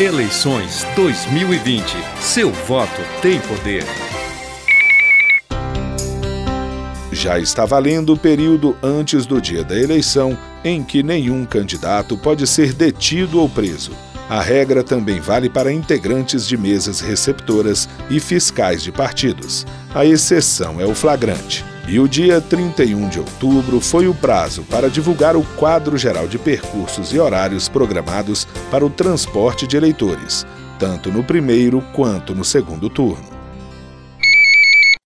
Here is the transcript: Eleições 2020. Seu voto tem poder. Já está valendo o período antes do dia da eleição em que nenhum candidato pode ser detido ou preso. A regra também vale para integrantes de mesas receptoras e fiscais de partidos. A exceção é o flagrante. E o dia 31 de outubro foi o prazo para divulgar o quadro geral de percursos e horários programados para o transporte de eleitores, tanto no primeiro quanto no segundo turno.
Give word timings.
Eleições 0.00 0.84
2020. 0.96 1.84
Seu 2.20 2.50
voto 2.50 3.00
tem 3.22 3.38
poder. 3.42 3.84
Já 7.12 7.38
está 7.38 7.64
valendo 7.64 8.14
o 8.14 8.18
período 8.18 8.76
antes 8.82 9.24
do 9.24 9.40
dia 9.40 9.62
da 9.62 9.78
eleição 9.78 10.36
em 10.64 10.82
que 10.82 11.00
nenhum 11.00 11.44
candidato 11.44 12.16
pode 12.18 12.44
ser 12.44 12.72
detido 12.72 13.40
ou 13.40 13.48
preso. 13.48 13.92
A 14.28 14.40
regra 14.40 14.82
também 14.82 15.20
vale 15.20 15.48
para 15.48 15.72
integrantes 15.72 16.44
de 16.48 16.56
mesas 16.56 17.00
receptoras 17.00 17.88
e 18.10 18.18
fiscais 18.18 18.82
de 18.82 18.90
partidos. 18.90 19.64
A 19.94 20.04
exceção 20.04 20.80
é 20.80 20.84
o 20.84 20.92
flagrante. 20.92 21.64
E 21.86 22.00
o 22.00 22.08
dia 22.08 22.40
31 22.40 23.08
de 23.10 23.18
outubro 23.18 23.78
foi 23.78 24.08
o 24.08 24.14
prazo 24.14 24.62
para 24.62 24.88
divulgar 24.88 25.36
o 25.36 25.44
quadro 25.56 25.98
geral 25.98 26.26
de 26.26 26.38
percursos 26.38 27.12
e 27.12 27.18
horários 27.18 27.68
programados 27.68 28.46
para 28.70 28.84
o 28.84 28.90
transporte 28.90 29.66
de 29.66 29.76
eleitores, 29.76 30.46
tanto 30.78 31.12
no 31.12 31.22
primeiro 31.22 31.82
quanto 31.92 32.34
no 32.34 32.44
segundo 32.44 32.88
turno. 32.88 33.33